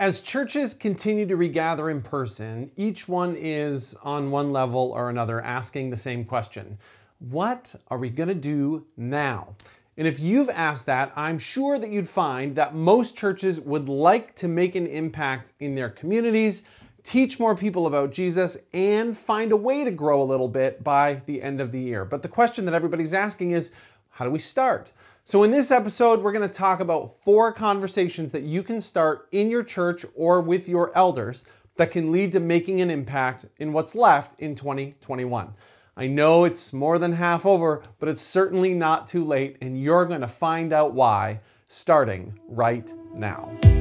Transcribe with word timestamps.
As 0.00 0.22
churches 0.22 0.72
continue 0.72 1.26
to 1.26 1.36
regather 1.36 1.90
in 1.90 2.00
person, 2.00 2.70
each 2.74 3.06
one 3.06 3.36
is, 3.36 3.94
on 4.02 4.30
one 4.30 4.50
level 4.50 4.92
or 4.94 5.10
another, 5.10 5.42
asking 5.42 5.90
the 5.90 5.96
same 5.98 6.24
question 6.24 6.78
What 7.18 7.74
are 7.88 7.98
we 7.98 8.08
going 8.08 8.30
to 8.30 8.34
do 8.34 8.86
now? 8.96 9.56
And 9.98 10.08
if 10.08 10.18
you've 10.18 10.48
asked 10.48 10.86
that, 10.86 11.12
I'm 11.16 11.38
sure 11.38 11.78
that 11.78 11.90
you'd 11.90 12.08
find 12.08 12.56
that 12.56 12.74
most 12.74 13.14
churches 13.14 13.60
would 13.60 13.90
like 13.90 14.34
to 14.36 14.48
make 14.48 14.74
an 14.74 14.86
impact 14.86 15.52
in 15.60 15.74
their 15.74 15.90
communities, 15.90 16.62
teach 17.02 17.38
more 17.38 17.54
people 17.54 17.86
about 17.86 18.10
Jesus, 18.10 18.56
and 18.72 19.14
find 19.14 19.52
a 19.52 19.56
way 19.58 19.84
to 19.84 19.90
grow 19.90 20.22
a 20.22 20.24
little 20.24 20.48
bit 20.48 20.82
by 20.82 21.20
the 21.26 21.42
end 21.42 21.60
of 21.60 21.72
the 21.72 21.80
year. 21.80 22.06
But 22.06 22.22
the 22.22 22.28
question 22.28 22.64
that 22.64 22.72
everybody's 22.72 23.12
asking 23.12 23.50
is 23.50 23.70
how 24.08 24.24
do 24.24 24.30
we 24.30 24.38
start? 24.38 24.92
So, 25.24 25.42
in 25.42 25.50
this 25.50 25.70
episode, 25.70 26.22
we're 26.22 26.32
going 26.32 26.48
to 26.48 26.52
talk 26.54 26.80
about 26.80 27.22
four 27.22 27.52
conversations 27.52 28.32
that 28.32 28.42
you 28.42 28.62
can 28.62 28.80
start 28.80 29.28
in 29.32 29.50
your 29.50 29.62
church 29.62 30.04
or 30.16 30.40
with 30.40 30.68
your 30.68 30.96
elders 30.96 31.44
that 31.76 31.90
can 31.90 32.10
lead 32.10 32.32
to 32.32 32.40
making 32.40 32.80
an 32.80 32.90
impact 32.90 33.44
in 33.58 33.72
what's 33.72 33.94
left 33.94 34.40
in 34.40 34.54
2021. 34.54 35.54
I 35.96 36.06
know 36.06 36.44
it's 36.44 36.72
more 36.72 36.98
than 36.98 37.12
half 37.12 37.44
over, 37.44 37.82
but 37.98 38.08
it's 38.08 38.22
certainly 38.22 38.72
not 38.72 39.06
too 39.06 39.24
late, 39.24 39.58
and 39.60 39.80
you're 39.80 40.06
going 40.06 40.22
to 40.22 40.28
find 40.28 40.72
out 40.72 40.94
why 40.94 41.40
starting 41.68 42.38
right 42.48 42.92
now. 43.14 43.79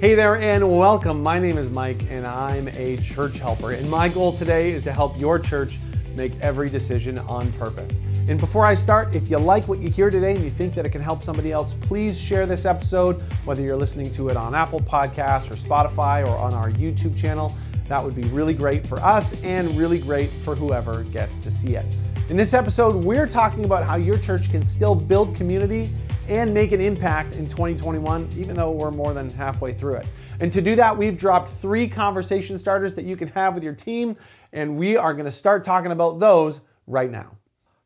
Hey 0.00 0.14
there 0.14 0.36
and 0.36 0.66
welcome. 0.66 1.22
My 1.22 1.38
name 1.38 1.58
is 1.58 1.68
Mike 1.68 2.04
and 2.08 2.26
I'm 2.26 2.68
a 2.68 2.96
church 2.96 3.36
helper. 3.36 3.72
And 3.72 3.90
my 3.90 4.08
goal 4.08 4.32
today 4.32 4.70
is 4.70 4.82
to 4.84 4.92
help 4.92 5.20
your 5.20 5.38
church 5.38 5.76
make 6.16 6.32
every 6.40 6.70
decision 6.70 7.18
on 7.18 7.52
purpose. 7.52 8.00
And 8.26 8.40
before 8.40 8.64
I 8.64 8.72
start, 8.72 9.14
if 9.14 9.28
you 9.28 9.36
like 9.36 9.68
what 9.68 9.78
you 9.78 9.90
hear 9.90 10.08
today 10.08 10.34
and 10.34 10.42
you 10.42 10.48
think 10.48 10.72
that 10.72 10.86
it 10.86 10.88
can 10.88 11.02
help 11.02 11.22
somebody 11.22 11.52
else, 11.52 11.74
please 11.74 12.18
share 12.18 12.46
this 12.46 12.64
episode, 12.64 13.20
whether 13.44 13.60
you're 13.60 13.76
listening 13.76 14.10
to 14.12 14.30
it 14.30 14.38
on 14.38 14.54
Apple 14.54 14.80
Podcasts 14.80 15.50
or 15.50 15.54
Spotify 15.54 16.26
or 16.26 16.34
on 16.34 16.54
our 16.54 16.70
YouTube 16.70 17.14
channel. 17.14 17.54
That 17.88 18.02
would 18.02 18.16
be 18.16 18.26
really 18.28 18.54
great 18.54 18.86
for 18.86 19.00
us 19.00 19.44
and 19.44 19.68
really 19.76 19.98
great 19.98 20.30
for 20.30 20.54
whoever 20.54 21.04
gets 21.04 21.38
to 21.40 21.50
see 21.50 21.76
it. 21.76 21.84
In 22.30 22.38
this 22.38 22.54
episode, 22.54 23.04
we're 23.04 23.26
talking 23.26 23.66
about 23.66 23.84
how 23.84 23.96
your 23.96 24.16
church 24.16 24.50
can 24.50 24.62
still 24.62 24.94
build 24.94 25.36
community 25.36 25.90
and 26.30 26.54
make 26.54 26.70
an 26.70 26.80
impact 26.80 27.32
in 27.32 27.48
2021, 27.48 28.28
even 28.36 28.54
though 28.54 28.70
we're 28.70 28.92
more 28.92 29.12
than 29.12 29.28
halfway 29.30 29.72
through 29.72 29.96
it. 29.96 30.06
And 30.38 30.50
to 30.52 30.62
do 30.62 30.76
that, 30.76 30.96
we've 30.96 31.18
dropped 31.18 31.48
three 31.48 31.88
conversation 31.88 32.56
starters 32.56 32.94
that 32.94 33.04
you 33.04 33.16
can 33.16 33.28
have 33.28 33.52
with 33.54 33.64
your 33.64 33.74
team, 33.74 34.16
and 34.52 34.78
we 34.78 34.96
are 34.96 35.12
to 35.12 35.30
start 35.30 35.64
talking 35.64 35.90
about 35.90 36.20
those 36.20 36.60
right 36.86 37.10
now. 37.10 37.36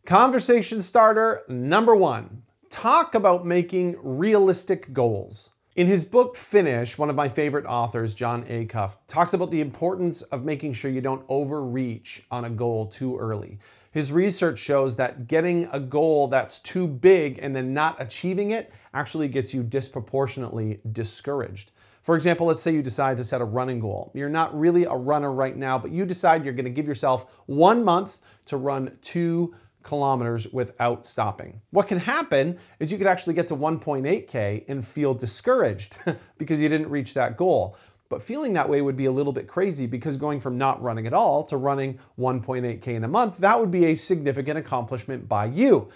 Conversation 0.04 0.82
starter 0.82 1.40
number 1.48 1.96
one 1.96 2.42
talk 2.68 3.14
about 3.14 3.46
making 3.46 3.96
realistic 4.02 4.92
goals. 4.92 5.50
In 5.76 5.86
his 5.86 6.04
book 6.04 6.36
Finish, 6.36 6.98
one 6.98 7.08
of 7.08 7.16
my 7.16 7.28
favorite 7.28 7.64
authors, 7.64 8.14
Jon 8.14 8.44
Acuff, 8.44 8.96
talks 9.06 9.32
about 9.32 9.50
the 9.50 9.60
importance 9.60 10.22
of 10.22 10.44
making 10.44 10.74
sure 10.74 10.90
you 10.90 11.00
don't 11.00 11.24
overreach 11.28 12.24
on 12.30 12.44
a 12.44 12.50
goal 12.50 12.86
too 12.86 13.18
early. 13.18 13.58
His 13.94 14.10
research 14.10 14.58
shows 14.58 14.96
that 14.96 15.28
getting 15.28 15.68
a 15.72 15.78
goal 15.78 16.26
that's 16.26 16.58
too 16.58 16.88
big 16.88 17.38
and 17.40 17.54
then 17.54 17.72
not 17.72 18.02
achieving 18.02 18.50
it 18.50 18.72
actually 18.92 19.28
gets 19.28 19.54
you 19.54 19.62
disproportionately 19.62 20.80
discouraged. 20.90 21.70
For 22.02 22.16
example, 22.16 22.48
let's 22.48 22.60
say 22.60 22.72
you 22.72 22.82
decide 22.82 23.18
to 23.18 23.24
set 23.24 23.40
a 23.40 23.44
running 23.44 23.78
goal. 23.78 24.10
You're 24.12 24.28
not 24.28 24.52
really 24.58 24.82
a 24.82 24.96
runner 24.96 25.32
right 25.32 25.56
now, 25.56 25.78
but 25.78 25.92
you 25.92 26.06
decide 26.06 26.44
you're 26.44 26.54
going 26.54 26.64
to 26.64 26.72
give 26.72 26.88
yourself 26.88 27.40
one 27.46 27.84
month 27.84 28.18
to 28.46 28.56
run 28.56 28.98
two 29.00 29.54
kilometers 29.84 30.48
without 30.52 31.06
stopping. 31.06 31.60
What 31.70 31.86
can 31.86 31.98
happen 31.98 32.58
is 32.80 32.90
you 32.90 32.98
could 32.98 33.06
actually 33.06 33.34
get 33.34 33.46
to 33.48 33.56
1.8K 33.56 34.64
and 34.66 34.84
feel 34.84 35.14
discouraged 35.14 35.98
because 36.38 36.60
you 36.60 36.68
didn't 36.68 36.90
reach 36.90 37.14
that 37.14 37.36
goal. 37.36 37.76
But 38.14 38.22
feeling 38.22 38.52
that 38.52 38.68
way 38.68 38.80
would 38.80 38.94
be 38.94 39.06
a 39.06 39.10
little 39.10 39.32
bit 39.32 39.48
crazy 39.48 39.88
because 39.88 40.16
going 40.16 40.38
from 40.38 40.56
not 40.56 40.80
running 40.80 41.08
at 41.08 41.12
all 41.12 41.42
to 41.46 41.56
running 41.56 41.98
1.8K 42.16 42.86
in 42.86 43.02
a 43.02 43.08
month, 43.08 43.38
that 43.38 43.58
would 43.58 43.72
be 43.72 43.86
a 43.86 43.96
significant 43.96 44.56
accomplishment 44.56 45.28
by 45.28 45.46
you. 45.46 45.88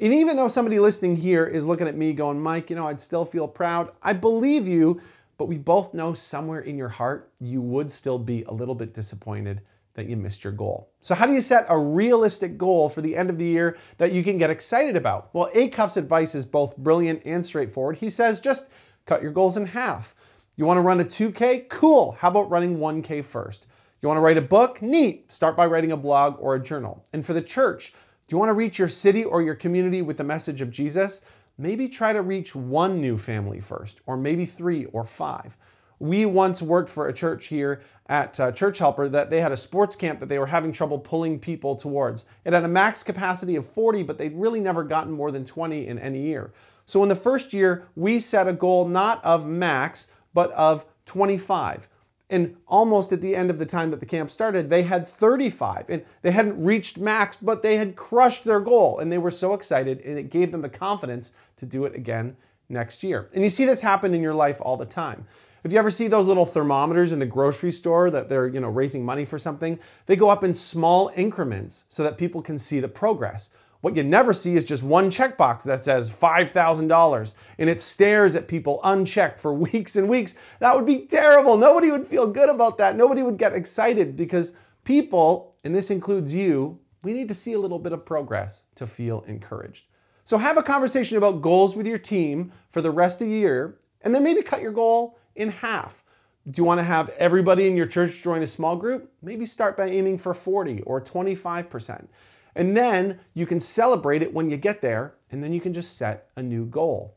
And 0.00 0.14
even 0.14 0.36
though 0.36 0.46
somebody 0.46 0.78
listening 0.78 1.16
here 1.16 1.44
is 1.44 1.66
looking 1.66 1.88
at 1.88 1.96
me 1.96 2.12
going, 2.12 2.40
Mike, 2.40 2.70
you 2.70 2.76
know, 2.76 2.86
I'd 2.86 3.00
still 3.00 3.24
feel 3.24 3.48
proud, 3.48 3.90
I 4.04 4.12
believe 4.12 4.68
you, 4.68 5.00
but 5.36 5.46
we 5.46 5.58
both 5.58 5.94
know 5.94 6.14
somewhere 6.14 6.60
in 6.60 6.78
your 6.78 6.90
heart 6.90 7.32
you 7.40 7.60
would 7.60 7.90
still 7.90 8.20
be 8.20 8.44
a 8.44 8.52
little 8.52 8.76
bit 8.76 8.94
disappointed 8.94 9.60
that 9.94 10.06
you 10.06 10.16
missed 10.16 10.44
your 10.44 10.52
goal. 10.52 10.92
So, 11.00 11.16
how 11.16 11.26
do 11.26 11.32
you 11.32 11.40
set 11.40 11.66
a 11.68 11.76
realistic 11.76 12.56
goal 12.56 12.88
for 12.88 13.00
the 13.00 13.16
end 13.16 13.30
of 13.30 13.38
the 13.38 13.46
year 13.46 13.78
that 13.98 14.12
you 14.12 14.22
can 14.22 14.38
get 14.38 14.48
excited 14.48 14.96
about? 14.96 15.34
Well, 15.34 15.50
Acuff's 15.56 15.96
advice 15.96 16.36
is 16.36 16.44
both 16.44 16.76
brilliant 16.76 17.22
and 17.24 17.44
straightforward. 17.44 17.96
He 17.96 18.10
says 18.10 18.38
just 18.38 18.70
cut 19.06 19.22
your 19.22 19.32
goals 19.32 19.56
in 19.56 19.66
half. 19.66 20.14
You 20.56 20.66
want 20.66 20.78
to 20.78 20.82
run 20.82 21.00
a 21.00 21.04
2K? 21.04 21.68
Cool. 21.68 22.12
How 22.12 22.28
about 22.28 22.48
running 22.48 22.78
1K 22.78 23.24
first? 23.24 23.66
You 24.00 24.08
want 24.08 24.18
to 24.18 24.22
write 24.22 24.36
a 24.36 24.42
book? 24.42 24.80
Neat. 24.80 25.32
Start 25.32 25.56
by 25.56 25.66
writing 25.66 25.90
a 25.90 25.96
blog 25.96 26.36
or 26.38 26.54
a 26.54 26.62
journal. 26.62 27.04
And 27.12 27.26
for 27.26 27.32
the 27.32 27.42
church, 27.42 27.92
do 28.28 28.34
you 28.34 28.38
want 28.38 28.50
to 28.50 28.54
reach 28.54 28.78
your 28.78 28.86
city 28.86 29.24
or 29.24 29.42
your 29.42 29.56
community 29.56 30.00
with 30.00 30.16
the 30.16 30.22
message 30.22 30.60
of 30.60 30.70
Jesus? 30.70 31.22
Maybe 31.58 31.88
try 31.88 32.12
to 32.12 32.22
reach 32.22 32.54
one 32.54 33.00
new 33.00 33.18
family 33.18 33.58
first, 33.58 34.00
or 34.06 34.16
maybe 34.16 34.44
three 34.44 34.84
or 34.86 35.02
five. 35.02 35.56
We 35.98 36.24
once 36.24 36.62
worked 36.62 36.90
for 36.90 37.08
a 37.08 37.12
church 37.12 37.46
here 37.46 37.82
at 38.06 38.38
uh, 38.38 38.52
Church 38.52 38.78
Helper 38.78 39.08
that 39.08 39.30
they 39.30 39.40
had 39.40 39.52
a 39.52 39.56
sports 39.56 39.96
camp 39.96 40.20
that 40.20 40.26
they 40.26 40.38
were 40.38 40.46
having 40.46 40.70
trouble 40.70 40.98
pulling 41.00 41.40
people 41.40 41.74
towards. 41.74 42.26
It 42.44 42.52
had 42.52 42.64
a 42.64 42.68
max 42.68 43.02
capacity 43.02 43.56
of 43.56 43.66
40, 43.66 44.04
but 44.04 44.18
they'd 44.18 44.34
really 44.34 44.60
never 44.60 44.84
gotten 44.84 45.12
more 45.12 45.32
than 45.32 45.44
20 45.44 45.86
in 45.88 45.98
any 45.98 46.20
year. 46.20 46.52
So 46.86 47.02
in 47.02 47.08
the 47.08 47.16
first 47.16 47.52
year, 47.52 47.88
we 47.96 48.18
set 48.20 48.46
a 48.46 48.52
goal 48.52 48.86
not 48.86 49.24
of 49.24 49.46
max, 49.46 50.08
but 50.34 50.50
of 50.52 50.84
25. 51.06 51.88
And 52.30 52.56
almost 52.66 53.12
at 53.12 53.20
the 53.20 53.36
end 53.36 53.50
of 53.50 53.58
the 53.58 53.66
time 53.66 53.90
that 53.90 54.00
the 54.00 54.06
camp 54.06 54.30
started, 54.30 54.68
they 54.68 54.82
had 54.82 55.06
35. 55.06 55.86
And 55.88 56.04
they 56.22 56.32
hadn't 56.32 56.62
reached 56.62 56.98
max, 56.98 57.36
but 57.36 57.62
they 57.62 57.76
had 57.76 57.96
crushed 57.96 58.44
their 58.44 58.60
goal. 58.60 58.98
And 58.98 59.12
they 59.12 59.18
were 59.18 59.30
so 59.30 59.54
excited, 59.54 60.00
and 60.00 60.18
it 60.18 60.30
gave 60.30 60.50
them 60.50 60.60
the 60.60 60.68
confidence 60.68 61.32
to 61.56 61.66
do 61.66 61.84
it 61.84 61.94
again 61.94 62.36
next 62.68 63.02
year. 63.02 63.30
And 63.34 63.42
you 63.42 63.50
see 63.50 63.64
this 63.64 63.80
happen 63.80 64.14
in 64.14 64.22
your 64.22 64.34
life 64.34 64.58
all 64.60 64.76
the 64.76 64.86
time. 64.86 65.26
If 65.64 65.72
you 65.72 65.78
ever 65.78 65.90
see 65.90 66.08
those 66.08 66.26
little 66.26 66.44
thermometers 66.44 67.12
in 67.12 67.18
the 67.18 67.26
grocery 67.26 67.70
store 67.70 68.10
that 68.10 68.28
they're, 68.28 68.46
you 68.46 68.60
know, 68.60 68.68
raising 68.68 69.04
money 69.04 69.24
for 69.24 69.38
something, 69.38 69.78
they 70.06 70.14
go 70.14 70.28
up 70.28 70.44
in 70.44 70.52
small 70.52 71.10
increments 71.16 71.84
so 71.88 72.02
that 72.02 72.18
people 72.18 72.42
can 72.42 72.58
see 72.58 72.80
the 72.80 72.88
progress. 72.88 73.48
What 73.84 73.96
you 73.96 74.02
never 74.02 74.32
see 74.32 74.54
is 74.54 74.64
just 74.64 74.82
one 74.82 75.10
checkbox 75.10 75.62
that 75.64 75.82
says 75.82 76.10
$5,000 76.10 77.34
and 77.58 77.68
it 77.68 77.82
stares 77.82 78.34
at 78.34 78.48
people 78.48 78.80
unchecked 78.82 79.38
for 79.38 79.52
weeks 79.72 79.96
and 79.96 80.08
weeks. 80.08 80.36
That 80.60 80.74
would 80.74 80.86
be 80.86 81.04
terrible. 81.04 81.58
Nobody 81.58 81.90
would 81.90 82.06
feel 82.06 82.26
good 82.26 82.48
about 82.48 82.78
that. 82.78 82.96
Nobody 82.96 83.22
would 83.22 83.36
get 83.36 83.52
excited 83.52 84.16
because 84.16 84.56
people, 84.84 85.54
and 85.64 85.74
this 85.74 85.90
includes 85.90 86.34
you, 86.34 86.80
we 87.02 87.12
need 87.12 87.28
to 87.28 87.34
see 87.34 87.52
a 87.52 87.58
little 87.58 87.78
bit 87.78 87.92
of 87.92 88.06
progress 88.06 88.62
to 88.76 88.86
feel 88.86 89.20
encouraged. 89.26 89.84
So 90.24 90.38
have 90.38 90.56
a 90.56 90.62
conversation 90.62 91.18
about 91.18 91.42
goals 91.42 91.76
with 91.76 91.86
your 91.86 91.98
team 91.98 92.52
for 92.70 92.80
the 92.80 92.90
rest 92.90 93.20
of 93.20 93.28
the 93.28 93.34
year 93.34 93.80
and 94.00 94.14
then 94.14 94.24
maybe 94.24 94.40
cut 94.40 94.62
your 94.62 94.72
goal 94.72 95.18
in 95.34 95.50
half. 95.50 96.04
Do 96.50 96.62
you 96.62 96.64
want 96.64 96.78
to 96.80 96.84
have 96.84 97.10
everybody 97.18 97.68
in 97.68 97.76
your 97.76 97.84
church 97.84 98.22
join 98.22 98.42
a 98.42 98.46
small 98.46 98.76
group? 98.76 99.12
Maybe 99.20 99.44
start 99.44 99.76
by 99.76 99.88
aiming 99.88 100.16
for 100.16 100.32
40 100.32 100.80
or 100.84 101.02
25%. 101.02 102.06
And 102.54 102.76
then 102.76 103.20
you 103.34 103.46
can 103.46 103.60
celebrate 103.60 104.22
it 104.22 104.32
when 104.32 104.48
you 104.48 104.56
get 104.56 104.80
there, 104.80 105.14
and 105.30 105.42
then 105.42 105.52
you 105.52 105.60
can 105.60 105.72
just 105.72 105.96
set 105.98 106.28
a 106.36 106.42
new 106.42 106.66
goal. 106.66 107.16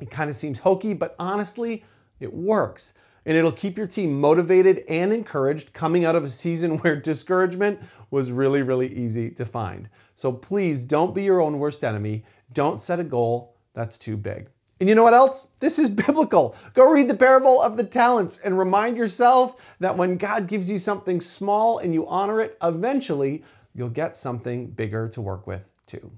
It 0.00 0.10
kind 0.10 0.30
of 0.30 0.36
seems 0.36 0.60
hokey, 0.60 0.94
but 0.94 1.14
honestly, 1.18 1.84
it 2.20 2.32
works. 2.32 2.94
And 3.24 3.36
it'll 3.36 3.52
keep 3.52 3.76
your 3.76 3.86
team 3.86 4.20
motivated 4.20 4.82
and 4.88 5.12
encouraged 5.12 5.72
coming 5.72 6.04
out 6.04 6.16
of 6.16 6.24
a 6.24 6.28
season 6.28 6.78
where 6.78 6.96
discouragement 6.96 7.80
was 8.10 8.30
really, 8.30 8.62
really 8.62 8.92
easy 8.94 9.30
to 9.32 9.44
find. 9.44 9.88
So 10.14 10.32
please 10.32 10.84
don't 10.84 11.14
be 11.14 11.24
your 11.24 11.40
own 11.40 11.58
worst 11.58 11.84
enemy. 11.84 12.24
Don't 12.52 12.80
set 12.80 13.00
a 13.00 13.04
goal 13.04 13.56
that's 13.74 13.98
too 13.98 14.16
big. 14.16 14.48
And 14.80 14.88
you 14.88 14.96
know 14.96 15.04
what 15.04 15.14
else? 15.14 15.52
This 15.60 15.78
is 15.78 15.88
biblical. 16.06 16.56
Go 16.74 16.90
read 16.90 17.08
the 17.08 17.14
parable 17.14 17.62
of 17.62 17.76
the 17.76 17.84
talents 17.84 18.40
and 18.40 18.58
remind 18.58 18.96
yourself 18.96 19.54
that 19.78 19.96
when 19.96 20.16
God 20.16 20.48
gives 20.48 20.68
you 20.68 20.78
something 20.78 21.20
small 21.20 21.78
and 21.78 21.94
you 21.94 22.06
honor 22.08 22.40
it, 22.40 22.58
eventually 22.62 23.44
you'll 23.74 23.88
get 23.88 24.16
something 24.16 24.68
bigger 24.68 25.08
to 25.08 25.20
work 25.20 25.46
with 25.46 25.72
too. 25.86 26.12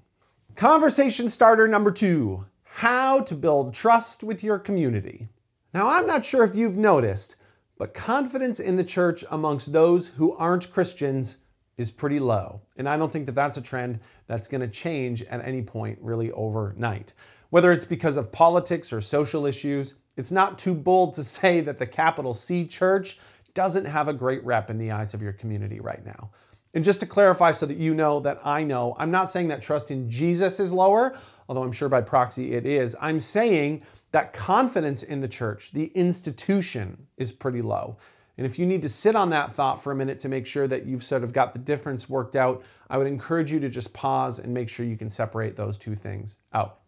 Conversation 0.57 1.29
starter 1.29 1.67
number 1.67 1.91
two 1.91 2.47
how 2.65 3.21
to 3.21 3.37
build 3.37 3.73
trust 3.73 4.25
with 4.25 4.43
your 4.43 4.59
community. 4.59 5.29
Now, 5.73 5.89
I'm 5.89 6.09
not 6.09 6.25
sure 6.25 6.43
if 6.43 6.57
you've 6.57 6.77
noticed, 6.77 7.37
but 7.79 7.95
confidence 7.95 8.59
in 8.59 8.75
the 8.75 8.83
church 8.83 9.25
amongst 9.31 9.73
those 9.73 10.09
who 10.09 10.35
aren't 10.35 10.73
Christians 10.73 11.39
is 11.77 11.91
pretty 11.91 12.19
low. 12.19 12.63
And 12.77 12.89
I 12.89 12.97
don't 12.97 13.13
think 13.13 13.27
that 13.27 13.35
that's 13.35 13.57
a 13.57 13.63
trend 13.63 14.01
that's 14.27 14.49
going 14.49 14.61
to 14.61 14.69
change 14.69 15.23
at 15.23 15.45
any 15.45 15.63
point 15.63 15.99
really 16.01 16.33
overnight. 16.33 17.13
Whether 17.51 17.71
it's 17.71 17.85
because 17.85 18.17
of 18.17 18.33
politics 18.33 18.93
or 18.93 19.01
social 19.01 19.47
issues, 19.47 19.95
it's 20.17 20.33
not 20.33 20.59
too 20.59 20.75
bold 20.75 21.15
to 21.15 21.25
say 21.25 21.61
that 21.61 21.79
the 21.79 21.87
capital 21.87 22.35
C 22.35 22.67
church 22.67 23.19
doesn't 23.55 23.85
have 23.85 24.09
a 24.09 24.15
great 24.15 24.45
rep 24.45 24.69
in 24.69 24.79
the 24.79 24.91
eyes 24.91 25.15
of 25.15 25.23
your 25.23 25.33
community 25.33 25.79
right 25.81 26.05
now. 26.05 26.31
And 26.75 26.85
just 26.85 27.01
to 27.01 27.07
clarify 27.07 27.53
so 27.53 27.67
that 27.67 27.77
you 27.77 27.95
know 27.95 28.21
that 28.21 28.45
I 28.45 28.65
know, 28.65 28.95
I'm 28.99 29.11
not 29.11 29.31
saying 29.31 29.49
that 29.49 29.63
trust 29.63 29.91
in 29.91 30.11
Jesus 30.11 30.61
is 30.61 30.73
lower, 30.73 31.17
although 31.49 31.63
I'm 31.63 31.73
sure 31.73 31.89
by 31.89 32.01
proxy 32.01 32.53
it 32.53 32.67
is. 32.67 32.97
I'm 33.01 33.21
saying 33.21 33.83
that 34.11 34.33
confidence 34.33 35.03
in 35.03 35.21
the 35.21 35.29
church, 35.29 35.73
the 35.73 35.87
institution, 35.95 37.07
is 37.17 37.33
pretty 37.33 37.63
low. 37.63 37.97
And 38.37 38.45
if 38.45 38.59
you 38.59 38.67
need 38.67 38.83
to 38.83 38.89
sit 38.89 39.15
on 39.15 39.31
that 39.31 39.53
thought 39.53 39.83
for 39.83 39.93
a 39.93 39.95
minute 39.95 40.19
to 40.21 40.29
make 40.29 40.47
sure 40.47 40.67
that 40.67 40.87
you've 40.87 41.05
sort 41.05 41.23
of 41.23 41.33
got 41.33 41.53
the 41.53 41.61
difference 41.61 42.09
worked 42.09 42.35
out, 42.35 42.65
I 42.91 42.99
would 42.99 43.07
encourage 43.07 43.53
you 43.53 43.61
to 43.61 43.69
just 43.69 43.93
pause 43.93 44.41
and 44.41 44.53
make 44.53 44.69
sure 44.69 44.85
you 44.85 44.97
can 44.97 45.09
separate 45.09 45.55
those 45.55 45.79
two 45.79 45.95
things 45.95 46.39
out. 46.53 46.81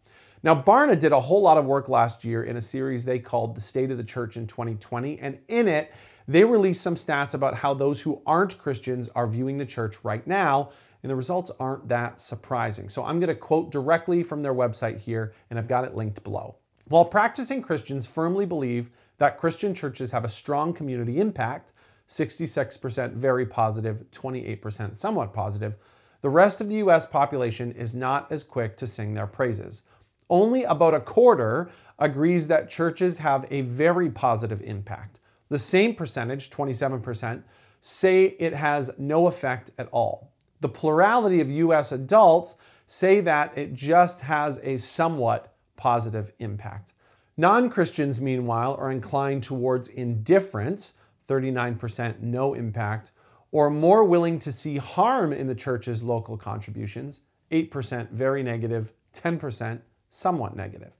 Now, 0.43 0.61
Barna 0.61 0.99
did 0.99 1.13
a 1.13 1.21
whole 1.21 1.43
lot 1.43 1.57
of 1.57 1.65
work 1.65 1.89
last 1.89 2.25
year 2.25 2.45
in 2.45 2.57
a 2.57 2.61
series 2.61 3.05
they 3.05 3.19
called 3.19 3.55
The 3.55 3.61
State 3.61 3.91
of 3.91 3.97
the 3.97 4.05
Church 4.05 4.37
in 4.37 4.47
2020. 4.47 5.19
And 5.19 5.39
in 5.49 5.69
it, 5.69 5.93
they 6.29 6.45
released 6.45 6.83
some 6.83 6.95
stats 6.95 7.35
about 7.35 7.57
how 7.57 7.75
those 7.75 8.01
who 8.01 8.23
aren't 8.27 8.59
Christians 8.59 9.09
are 9.11 9.27
viewing 9.27 9.59
the 9.59 9.67
church 9.67 9.97
right 10.03 10.27
now. 10.27 10.71
And 11.03 11.11
the 11.11 11.17
results 11.17 11.53
aren't 11.61 11.87
that 11.89 12.19
surprising. 12.19 12.89
So 12.89 13.05
I'm 13.05 13.21
going 13.21 13.29
to 13.29 13.35
quote 13.37 13.71
directly 13.71 14.25
from 14.25 14.43
their 14.43 14.55
website 14.55 15.01
here, 15.01 15.35
and 15.51 15.59
I've 15.59 15.69
got 15.69 15.85
it 15.85 15.95
linked 15.95 16.25
below. 16.25 16.57
While 16.89 17.05
practicing 17.05 17.63
Christians 17.63 18.07
firmly 18.07 18.45
believe 18.45 18.91
that 19.19 19.39
Christian 19.39 19.73
churches 19.73 20.11
have 20.11 20.25
a 20.25 20.29
strong 20.29 20.73
community 20.73 21.21
impact 21.21 21.73
66% 22.09 23.13
very 23.13 23.47
positive, 23.47 24.05
28% 24.13 24.97
somewhat 24.97 25.33
positive. 25.33 25.77
The 26.21 26.29
rest 26.29 26.61
of 26.61 26.69
the 26.69 26.77
US 26.77 27.07
population 27.07 27.73
is 27.73 27.95
not 27.95 28.31
as 28.31 28.45
quick 28.45 28.77
to 28.79 28.87
sing 28.87 29.15
their 29.15 29.27
praises. 29.27 29.83
Only 30.29 30.65
about 30.65 30.95
a 30.95 31.01
quarter 31.01 31.71
agrees 31.99 32.49
that 32.49 32.71
churches 32.71 33.19
have 33.19 33.47
a 33.51 33.63
very 33.63 34.11
positive 34.11 34.61
impact. 34.63 35.21
The 35.49 35.59
same 35.59 35.95
percentage, 35.95 36.51
27%, 36.51 37.43
say 37.81 38.25
it 38.25 38.53
has 38.53 38.91
no 38.99 39.27
effect 39.27 39.71
at 39.79 39.89
all. 39.93 40.33
The 40.61 40.69
plurality 40.69 41.41
of 41.41 41.51
US 41.51 41.93
adults 41.93 42.57
say 42.87 43.21
that 43.21 43.57
it 43.57 43.75
just 43.75 44.23
has 44.23 44.59
a 44.63 44.77
somewhat 44.77 45.55
positive 45.77 46.33
impact. 46.39 46.95
Non 47.37 47.69
Christians, 47.69 48.21
meanwhile, 48.21 48.75
are 48.79 48.91
inclined 48.91 49.43
towards 49.43 49.89
indifference, 49.89 50.95
39% 51.29 52.21
no 52.21 52.55
impact, 52.55 53.11
or 53.53 53.69
more 53.71 54.05
willing 54.05 54.39
to 54.39 54.51
see 54.51 54.77
harm 54.79 55.33
in 55.33 55.47
the 55.47 55.55
church's 55.55 56.03
local 56.03 56.37
contributions, 56.37 57.21
8% 57.51 58.11
very 58.11 58.43
negative, 58.43 58.93
10% 59.13 59.81
somewhat 60.09 60.57
negative. 60.57 60.97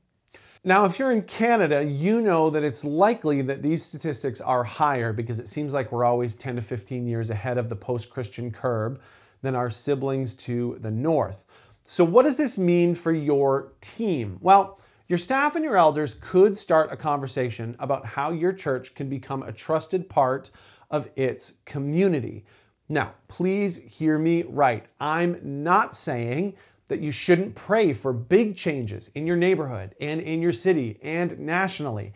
Now, 0.67 0.85
if 0.85 0.99
you're 0.99 1.13
in 1.13 1.23
Canada, 1.23 1.85
you 1.85 2.21
know 2.21 2.51
that 2.51 2.65
it's 2.65 2.85
likely 2.85 3.41
that 3.43 3.63
these 3.63 3.85
statistics 3.85 4.41
are 4.41 4.65
higher 4.65 5.13
because 5.13 5.39
it 5.39 5.47
seems 5.47 5.73
like 5.73 5.93
we're 5.93 6.05
always 6.05 6.35
10 6.35 6.57
to 6.57 6.61
15 6.61 7.07
years 7.07 7.31
ahead 7.31 7.57
of 7.57 7.69
the 7.69 7.77
post 7.77 8.11
Christian 8.11 8.51
curve 8.51 8.99
than 9.43 9.55
our 9.55 9.71
siblings 9.71 10.35
to 10.35 10.77
the 10.81 10.91
north. 10.91 11.47
So, 11.85 12.05
what 12.05 12.25
does 12.25 12.37
this 12.37 12.59
mean 12.59 12.97
for 12.97 13.13
your 13.13 13.75
team? 13.81 14.39
Well, 14.41 14.81
your 15.07 15.19
staff 15.19 15.55
and 15.55 15.65
your 15.65 15.77
elders 15.77 16.17
could 16.21 16.59
start 16.59 16.91
a 16.91 16.97
conversation 16.97 17.77
about 17.79 18.05
how 18.05 18.33
your 18.33 18.53
church 18.53 18.97
can 18.97 19.09
become 19.09 19.45
a 19.45 19.53
trusted 19.53 20.09
part 20.09 20.51
of 20.91 21.09
its 21.15 21.59
community. 21.65 22.45
Now, 22.89 23.15
please 23.29 23.99
hear 23.99 24.19
me 24.19 24.43
right. 24.43 24.85
I'm 24.99 25.39
not 25.63 25.95
saying 25.95 26.57
that 26.89 27.01
you 27.01 27.11
shouldn't 27.11 27.55
pray 27.55 27.93
for 27.93 28.13
big 28.13 28.57
changes 28.57 29.11
in 29.15 29.27
your 29.27 29.37
neighborhood 29.37 29.95
and 30.01 30.21
in 30.21 30.41
your 30.41 30.53
city 30.53 30.99
and 31.03 31.39
nationally. 31.39 32.13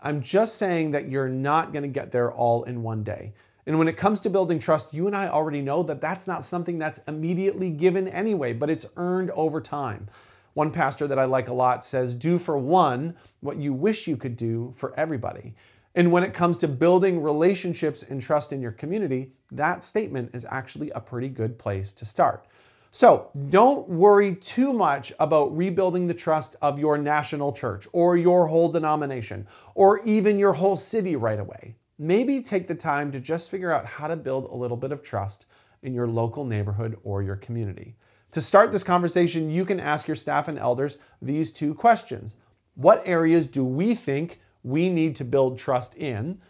I'm 0.00 0.20
just 0.20 0.56
saying 0.56 0.92
that 0.92 1.08
you're 1.08 1.28
not 1.28 1.72
going 1.72 1.82
to 1.82 1.88
get 1.88 2.10
there 2.10 2.32
all 2.32 2.64
in 2.64 2.82
one 2.82 3.02
day. 3.02 3.34
And 3.66 3.78
when 3.78 3.88
it 3.88 3.96
comes 3.96 4.20
to 4.20 4.30
building 4.30 4.58
trust, 4.58 4.92
you 4.92 5.06
and 5.06 5.16
I 5.16 5.28
already 5.28 5.62
know 5.62 5.82
that 5.84 6.00
that's 6.00 6.26
not 6.26 6.44
something 6.44 6.78
that's 6.78 6.98
immediately 7.08 7.70
given 7.70 8.08
anyway, 8.08 8.52
but 8.52 8.68
it's 8.68 8.86
earned 8.96 9.30
over 9.30 9.60
time. 9.60 10.08
One 10.52 10.70
pastor 10.70 11.06
that 11.08 11.18
I 11.18 11.24
like 11.24 11.48
a 11.48 11.54
lot 11.54 11.84
says, 11.84 12.14
Do 12.14 12.38
for 12.38 12.58
one 12.58 13.16
what 13.40 13.56
you 13.56 13.72
wish 13.72 14.06
you 14.06 14.16
could 14.16 14.36
do 14.36 14.72
for 14.74 14.94
everybody. 14.98 15.54
And 15.94 16.12
when 16.12 16.24
it 16.24 16.34
comes 16.34 16.58
to 16.58 16.68
building 16.68 17.22
relationships 17.22 18.02
and 18.02 18.20
trust 18.20 18.52
in 18.52 18.60
your 18.60 18.72
community, 18.72 19.32
that 19.52 19.82
statement 19.82 20.34
is 20.34 20.46
actually 20.48 20.90
a 20.90 21.00
pretty 21.00 21.28
good 21.28 21.58
place 21.58 21.92
to 21.94 22.04
start. 22.04 22.46
So 22.94 23.28
don't 23.48 23.88
worry 23.88 24.36
too 24.36 24.72
much 24.72 25.12
about 25.18 25.56
rebuilding 25.56 26.06
the 26.06 26.14
trust 26.14 26.54
of 26.62 26.78
your 26.78 26.96
national 26.96 27.52
church 27.52 27.88
or 27.92 28.16
your 28.16 28.46
whole 28.46 28.68
denomination 28.68 29.48
or 29.74 30.00
even 30.04 30.38
your 30.38 30.52
whole 30.52 30.76
city 30.76 31.16
right 31.16 31.40
away. 31.40 31.74
Maybe 31.98 32.40
take 32.40 32.68
the 32.68 32.74
time 32.76 33.10
to 33.10 33.18
just 33.18 33.50
figure 33.50 33.72
out 33.72 33.84
how 33.84 34.06
to 34.06 34.14
build 34.14 34.44
a 34.44 34.54
little 34.54 34.76
bit 34.76 34.92
of 34.92 35.02
trust 35.02 35.46
in 35.82 35.92
your 35.92 36.06
local 36.06 36.44
neighborhood 36.44 36.96
or 37.02 37.20
your 37.20 37.34
community. 37.34 37.96
To 38.30 38.40
start 38.40 38.70
this 38.70 38.84
conversation, 38.84 39.50
you 39.50 39.64
can 39.64 39.80
ask 39.80 40.06
your 40.06 40.14
staff 40.14 40.46
and 40.46 40.56
elders 40.56 40.98
these 41.20 41.50
two 41.50 41.74
questions 41.74 42.36
What 42.76 43.02
areas 43.04 43.48
do 43.48 43.64
we 43.64 43.96
think 43.96 44.40
we 44.62 44.88
need 44.88 45.16
to 45.16 45.24
build 45.24 45.58
trust 45.58 45.96
in? 45.96 46.40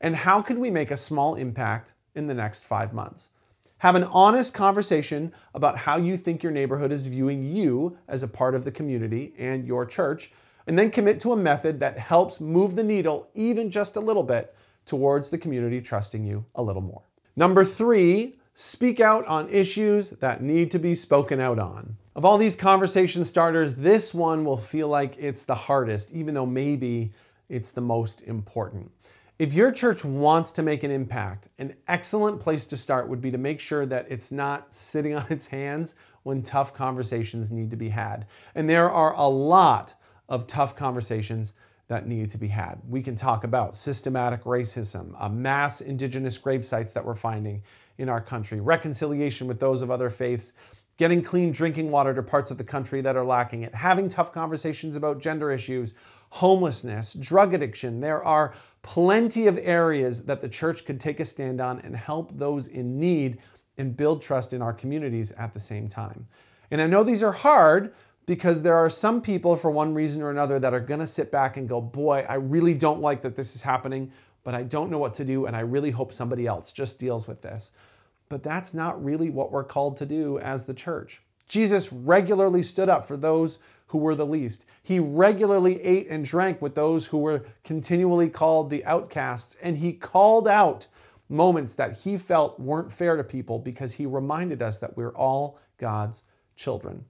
And 0.00 0.16
how 0.16 0.40
can 0.40 0.60
we 0.60 0.70
make 0.70 0.90
a 0.90 0.96
small 0.96 1.34
impact 1.34 1.92
in 2.14 2.26
the 2.26 2.32
next 2.32 2.64
five 2.64 2.94
months? 2.94 3.28
Have 3.80 3.94
an 3.94 4.04
honest 4.04 4.54
conversation 4.54 5.32
about 5.54 5.76
how 5.76 5.96
you 5.96 6.16
think 6.16 6.42
your 6.42 6.52
neighborhood 6.52 6.92
is 6.92 7.06
viewing 7.06 7.44
you 7.44 7.98
as 8.08 8.22
a 8.22 8.28
part 8.28 8.54
of 8.54 8.64
the 8.64 8.70
community 8.70 9.34
and 9.38 9.66
your 9.66 9.84
church, 9.84 10.32
and 10.66 10.78
then 10.78 10.90
commit 10.90 11.20
to 11.20 11.32
a 11.32 11.36
method 11.36 11.80
that 11.80 11.98
helps 11.98 12.40
move 12.40 12.76
the 12.76 12.84
needle 12.84 13.28
even 13.34 13.70
just 13.70 13.96
a 13.96 14.00
little 14.00 14.22
bit 14.22 14.54
towards 14.86 15.30
the 15.30 15.38
community 15.38 15.80
trusting 15.80 16.24
you 16.24 16.44
a 16.54 16.62
little 16.62 16.82
more. 16.82 17.02
Number 17.36 17.64
three, 17.64 18.36
Speak 18.62 19.00
out 19.00 19.24
on 19.24 19.48
issues 19.48 20.10
that 20.10 20.42
need 20.42 20.70
to 20.72 20.78
be 20.78 20.94
spoken 20.94 21.40
out 21.40 21.58
on. 21.58 21.96
Of 22.14 22.26
all 22.26 22.36
these 22.36 22.54
conversation 22.54 23.24
starters, 23.24 23.76
this 23.76 24.12
one 24.12 24.44
will 24.44 24.58
feel 24.58 24.86
like 24.86 25.16
it's 25.18 25.44
the 25.44 25.54
hardest, 25.54 26.12
even 26.12 26.34
though 26.34 26.44
maybe 26.44 27.12
it's 27.48 27.70
the 27.70 27.80
most 27.80 28.20
important. 28.20 28.90
If 29.40 29.54
your 29.54 29.72
church 29.72 30.04
wants 30.04 30.52
to 30.52 30.62
make 30.62 30.82
an 30.82 30.90
impact, 30.90 31.48
an 31.56 31.74
excellent 31.88 32.40
place 32.40 32.66
to 32.66 32.76
start 32.76 33.08
would 33.08 33.22
be 33.22 33.30
to 33.30 33.38
make 33.38 33.58
sure 33.58 33.86
that 33.86 34.04
it's 34.10 34.30
not 34.30 34.74
sitting 34.74 35.14
on 35.16 35.24
its 35.30 35.46
hands 35.46 35.94
when 36.24 36.42
tough 36.42 36.74
conversations 36.74 37.50
need 37.50 37.70
to 37.70 37.76
be 37.76 37.88
had. 37.88 38.26
And 38.54 38.68
there 38.68 38.90
are 38.90 39.14
a 39.14 39.26
lot 39.26 39.94
of 40.28 40.46
tough 40.46 40.76
conversations 40.76 41.54
that 41.88 42.06
need 42.06 42.28
to 42.32 42.36
be 42.36 42.48
had. 42.48 42.82
We 42.86 43.00
can 43.00 43.14
talk 43.14 43.44
about 43.44 43.74
systematic 43.74 44.44
racism, 44.44 45.14
uh, 45.18 45.30
mass 45.30 45.80
indigenous 45.80 46.36
grave 46.36 46.62
sites 46.62 46.92
that 46.92 47.06
we're 47.06 47.14
finding, 47.14 47.62
in 47.96 48.10
our 48.10 48.20
country, 48.20 48.60
reconciliation 48.60 49.46
with 49.46 49.58
those 49.58 49.80
of 49.80 49.90
other 49.90 50.10
faiths, 50.10 50.52
getting 50.98 51.22
clean 51.22 51.50
drinking 51.50 51.90
water 51.90 52.12
to 52.12 52.22
parts 52.22 52.50
of 52.50 52.58
the 52.58 52.64
country 52.64 53.00
that 53.00 53.16
are 53.16 53.24
lacking 53.24 53.62
it, 53.62 53.74
having 53.74 54.06
tough 54.06 54.34
conversations 54.34 54.96
about 54.96 55.18
gender 55.18 55.50
issues, 55.50 55.94
homelessness, 56.28 57.14
drug 57.14 57.54
addiction. 57.54 58.00
There 58.00 58.22
are 58.22 58.52
plenty 58.82 59.46
of 59.46 59.58
areas 59.62 60.24
that 60.24 60.40
the 60.40 60.48
church 60.48 60.84
could 60.84 61.00
take 61.00 61.20
a 61.20 61.24
stand 61.24 61.60
on 61.60 61.80
and 61.80 61.94
help 61.94 62.36
those 62.36 62.68
in 62.68 62.98
need 62.98 63.38
and 63.78 63.96
build 63.96 64.22
trust 64.22 64.52
in 64.52 64.62
our 64.62 64.72
communities 64.72 65.32
at 65.32 65.52
the 65.52 65.60
same 65.60 65.88
time. 65.88 66.26
And 66.70 66.80
I 66.80 66.86
know 66.86 67.02
these 67.02 67.22
are 67.22 67.32
hard 67.32 67.94
because 68.26 68.62
there 68.62 68.76
are 68.76 68.90
some 68.90 69.20
people, 69.20 69.56
for 69.56 69.70
one 69.70 69.92
reason 69.94 70.22
or 70.22 70.30
another, 70.30 70.58
that 70.58 70.74
are 70.74 70.80
going 70.80 71.00
to 71.00 71.06
sit 71.06 71.32
back 71.32 71.56
and 71.56 71.68
go, 71.68 71.80
Boy, 71.80 72.24
I 72.28 72.34
really 72.34 72.74
don't 72.74 73.00
like 73.00 73.22
that 73.22 73.34
this 73.34 73.54
is 73.54 73.62
happening, 73.62 74.12
but 74.44 74.54
I 74.54 74.62
don't 74.62 74.90
know 74.90 74.98
what 74.98 75.14
to 75.14 75.24
do, 75.24 75.46
and 75.46 75.56
I 75.56 75.60
really 75.60 75.90
hope 75.90 76.12
somebody 76.12 76.46
else 76.46 76.70
just 76.72 76.98
deals 76.98 77.26
with 77.26 77.42
this. 77.42 77.72
But 78.28 78.42
that's 78.42 78.72
not 78.72 79.02
really 79.02 79.30
what 79.30 79.50
we're 79.50 79.64
called 79.64 79.96
to 79.96 80.06
do 80.06 80.38
as 80.38 80.64
the 80.64 80.74
church. 80.74 81.22
Jesus 81.50 81.92
regularly 81.92 82.62
stood 82.62 82.88
up 82.88 83.04
for 83.04 83.16
those 83.16 83.58
who 83.88 83.98
were 83.98 84.14
the 84.14 84.24
least. 84.24 84.66
He 84.84 85.00
regularly 85.00 85.82
ate 85.82 86.06
and 86.08 86.24
drank 86.24 86.62
with 86.62 86.76
those 86.76 87.06
who 87.06 87.18
were 87.18 87.44
continually 87.64 88.30
called 88.30 88.70
the 88.70 88.84
outcasts, 88.84 89.56
and 89.60 89.76
he 89.76 89.92
called 89.92 90.46
out 90.46 90.86
moments 91.28 91.74
that 91.74 91.98
he 91.98 92.16
felt 92.16 92.60
weren't 92.60 92.92
fair 92.92 93.16
to 93.16 93.24
people 93.24 93.58
because 93.58 93.92
he 93.94 94.06
reminded 94.06 94.62
us 94.62 94.78
that 94.78 94.96
we're 94.96 95.14
all 95.16 95.58
God's 95.76 96.22
children. 96.54 97.04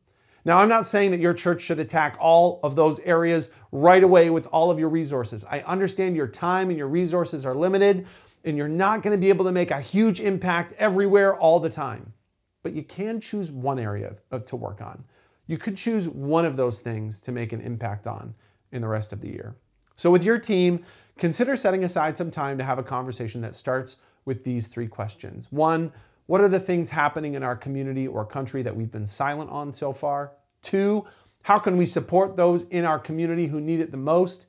Now, 0.46 0.56
I'm 0.56 0.70
not 0.70 0.86
saying 0.86 1.10
that 1.10 1.20
your 1.20 1.34
church 1.34 1.60
should 1.60 1.78
attack 1.78 2.16
all 2.18 2.60
of 2.62 2.76
those 2.76 2.98
areas 3.00 3.50
right 3.72 4.02
away 4.02 4.30
with 4.30 4.46
all 4.46 4.70
of 4.70 4.78
your 4.78 4.88
resources. 4.88 5.44
I 5.44 5.60
understand 5.60 6.16
your 6.16 6.28
time 6.28 6.70
and 6.70 6.78
your 6.78 6.88
resources 6.88 7.44
are 7.44 7.54
limited, 7.54 8.06
and 8.46 8.56
you're 8.56 8.68
not 8.68 9.02
going 9.02 9.12
to 9.12 9.20
be 9.20 9.28
able 9.28 9.44
to 9.44 9.52
make 9.52 9.70
a 9.70 9.82
huge 9.82 10.18
impact 10.18 10.72
everywhere 10.78 11.36
all 11.36 11.60
the 11.60 11.68
time. 11.68 12.14
But 12.62 12.72
you 12.72 12.82
can 12.82 13.20
choose 13.20 13.50
one 13.50 13.78
area 13.78 14.16
to 14.46 14.56
work 14.56 14.80
on. 14.80 15.04
You 15.46 15.58
could 15.58 15.76
choose 15.76 16.08
one 16.08 16.44
of 16.44 16.56
those 16.56 16.80
things 16.80 17.20
to 17.22 17.32
make 17.32 17.52
an 17.52 17.60
impact 17.60 18.06
on 18.06 18.34
in 18.72 18.82
the 18.82 18.88
rest 18.88 19.12
of 19.12 19.20
the 19.20 19.28
year. 19.28 19.56
So, 19.96 20.10
with 20.10 20.24
your 20.24 20.38
team, 20.38 20.84
consider 21.18 21.56
setting 21.56 21.84
aside 21.84 22.16
some 22.16 22.30
time 22.30 22.56
to 22.58 22.64
have 22.64 22.78
a 22.78 22.82
conversation 22.82 23.40
that 23.42 23.54
starts 23.54 23.96
with 24.24 24.44
these 24.44 24.68
three 24.68 24.86
questions. 24.86 25.50
One, 25.50 25.92
what 26.26 26.40
are 26.40 26.48
the 26.48 26.60
things 26.60 26.90
happening 26.90 27.34
in 27.34 27.42
our 27.42 27.56
community 27.56 28.06
or 28.06 28.24
country 28.24 28.62
that 28.62 28.76
we've 28.76 28.92
been 28.92 29.06
silent 29.06 29.50
on 29.50 29.72
so 29.72 29.92
far? 29.92 30.32
Two, 30.62 31.06
how 31.42 31.58
can 31.58 31.76
we 31.76 31.86
support 31.86 32.36
those 32.36 32.62
in 32.68 32.84
our 32.84 32.98
community 32.98 33.46
who 33.46 33.60
need 33.60 33.80
it 33.80 33.90
the 33.90 33.96
most? 33.96 34.46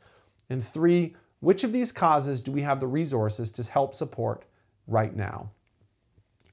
And 0.50 0.64
three, 0.64 1.16
Which 1.40 1.64
of 1.64 1.74
these 1.74 1.92
causes 1.92 2.40
do 2.40 2.52
we 2.52 2.62
have 2.62 2.80
the 2.80 2.88
resources 2.88 3.52
to 3.54 3.64
help 3.64 3.96
support 3.96 4.46
right 4.86 5.16
now? 5.16 5.50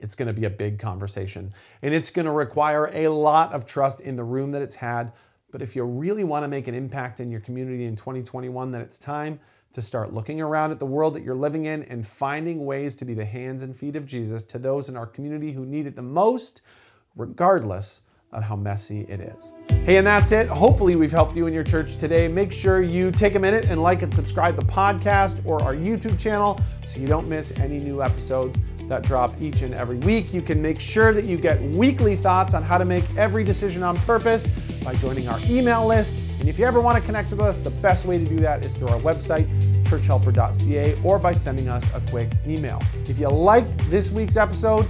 It's 0.01 0.15
going 0.15 0.29
to 0.29 0.33
be 0.33 0.45
a 0.45 0.51
big 0.51 0.79
conversation 0.79 1.53
and 1.83 1.95
it's 1.95 2.11
going 2.11 2.27
to 2.27 2.33
require 2.33 2.91
a 2.93 3.09
lot 3.09 3.53
of 3.53 3.67
trust 3.67 4.01
in 4.01 4.17
the 4.17 4.25
room 4.25 4.53
that 4.53 4.63
it's 4.63 4.77
had. 4.77 5.13
But 5.51 5.63
if 5.63 5.75
you 5.75 5.85
really 5.85 6.25
want 6.25 6.45
to 6.45 6.49
make 6.49 6.69
an 6.69 6.75
impact 6.75 7.21
in 7.21 7.31
your 7.31 7.41
community 7.41 7.85
in 7.85 7.97
2021, 7.97 8.71
then 8.71 8.81
it's 8.81 8.99
time 8.99 9.41
to 9.73 9.83
start 9.83 10.15
looking 10.15 10.41
around 10.41 10.71
at 10.71 10.79
the 10.79 10.87
world 10.87 11.15
that 11.15 11.23
you're 11.23 11.35
living 11.35 11.67
in 11.67 11.83
and 11.85 12.07
finding 12.07 12.65
ways 12.65 12.95
to 12.97 13.05
be 13.05 13.15
the 13.15 13.25
hands 13.25 13.63
and 13.63 13.77
feet 13.77 13.97
of 13.97 14.07
Jesus 14.07 14.43
to 14.45 14.59
those 14.59 14.89
in 14.89 14.97
our 14.97 15.07
community 15.07 15.53
who 15.53 15.67
need 15.67 15.87
it 15.87 15.97
the 15.97 16.03
most, 16.03 16.63
regardless 17.17 18.03
of 18.33 18.43
how 18.43 18.57
messy 18.57 19.07
it 19.09 19.21
is. 19.21 19.55
Hey, 19.85 19.97
and 19.97 20.07
that's 20.07 20.33
it. 20.33 20.49
Hopefully, 20.49 20.97
we've 20.97 21.13
helped 21.13 21.35
you 21.35 21.47
in 21.47 21.55
your 21.55 21.65
church 21.65 21.97
today. 21.97 22.29
Make 22.29 22.53
sure 22.53 22.83
you 22.83 23.11
take 23.11 23.35
a 23.35 23.39
minute 23.39 23.67
and 23.67 23.83
like 23.83 24.03
and 24.03 24.13
subscribe 24.13 24.57
the 24.57 24.67
podcast 24.67 25.45
or 25.47 25.63
our 25.63 25.75
YouTube 25.75 26.19
channel 26.19 26.61
so 26.87 27.01
you 27.01 27.07
don't 27.07 27.29
miss 27.29 27.59
any 27.59 27.79
new 27.79 28.03
episodes 28.03 28.59
that 28.89 29.03
drop 29.03 29.33
each 29.41 29.63
and 29.63 29.75
every 29.75 29.99
week. 29.99 30.35
You 30.35 30.43
can 30.43 30.61
make 30.61 30.81
sure 30.81 31.13
that 31.13 31.25
you 31.25 31.37
get 31.37 31.61
weekly 31.61 32.17
thoughts 32.17 32.55
on 32.55 32.63
how 32.63 32.79
to 32.79 32.85
make 32.85 33.05
every 33.17 33.45
decision 33.45 33.83
on 33.83 33.97
purpose 33.99 34.49
by 34.85 34.95
joining 34.95 35.29
our 35.29 35.39
email 35.49 35.87
list. 35.87 36.41
And 36.41 36.49
if 36.49 36.59
you 36.59 36.65
ever 36.65 36.81
want 36.81 36.99
to 36.99 37.05
connect 37.05 37.31
with 37.31 37.41
us, 37.41 37.61
the 37.61 37.71
best 37.83 38.07
way 38.07 38.19
to 38.19 38.25
do 38.25 38.39
that 38.39 38.65
is 38.65 38.77
through 38.77 38.89
our 38.89 39.01
website, 39.01 39.49
churchhelper.ca, 39.85 40.97
or 41.03 41.19
by 41.19 41.33
sending 41.33 41.69
us 41.69 41.95
a 41.95 42.01
quick 42.11 42.29
email. 42.47 42.81
If 43.07 43.19
you 43.19 43.29
liked 43.29 43.79
this 43.91 44.11
week's 44.11 44.37
episode, 44.37 44.87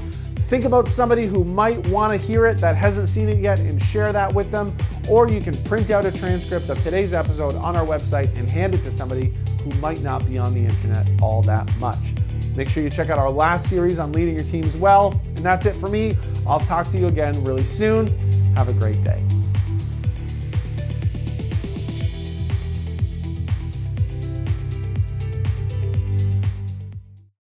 Think 0.48 0.64
about 0.64 0.88
somebody 0.88 1.26
who 1.26 1.44
might 1.44 1.86
want 1.88 2.10
to 2.10 2.18
hear 2.18 2.46
it 2.46 2.56
that 2.62 2.74
hasn't 2.74 3.08
seen 3.08 3.28
it 3.28 3.36
yet 3.36 3.60
and 3.60 3.80
share 3.80 4.14
that 4.14 4.32
with 4.32 4.50
them. 4.50 4.74
Or 5.06 5.28
you 5.28 5.42
can 5.42 5.54
print 5.64 5.90
out 5.90 6.06
a 6.06 6.10
transcript 6.10 6.70
of 6.70 6.82
today's 6.82 7.12
episode 7.12 7.54
on 7.56 7.76
our 7.76 7.84
website 7.84 8.34
and 8.38 8.48
hand 8.48 8.74
it 8.74 8.82
to 8.84 8.90
somebody 8.90 9.34
who 9.62 9.70
might 9.78 10.00
not 10.00 10.26
be 10.26 10.38
on 10.38 10.54
the 10.54 10.64
internet 10.64 11.06
all 11.20 11.42
that 11.42 11.70
much. 11.78 12.14
Make 12.56 12.70
sure 12.70 12.82
you 12.82 12.88
check 12.88 13.10
out 13.10 13.18
our 13.18 13.28
last 13.28 13.68
series 13.68 13.98
on 13.98 14.10
leading 14.12 14.34
your 14.34 14.44
teams 14.44 14.74
well. 14.74 15.20
And 15.26 15.44
that's 15.44 15.66
it 15.66 15.74
for 15.74 15.90
me. 15.90 16.16
I'll 16.46 16.60
talk 16.60 16.88
to 16.88 16.98
you 16.98 17.08
again 17.08 17.44
really 17.44 17.64
soon. 17.64 18.06
Have 18.54 18.70
a 18.70 18.72
great 18.72 19.04
day. 19.04 19.22